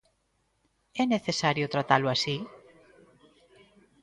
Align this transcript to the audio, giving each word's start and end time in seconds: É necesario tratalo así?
É 1.01 1.03
necesario 1.15 1.71
tratalo 1.73 2.07
así? 2.15 2.37